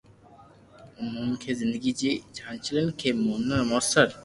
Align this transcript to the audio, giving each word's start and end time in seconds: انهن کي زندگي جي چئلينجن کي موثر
انهن 1.01 1.31
کي 1.41 1.51
زندگي 1.61 1.91
جي 2.01 2.11
چئلينجن 2.37 2.91
کي 2.99 3.09
موثر 3.69 4.07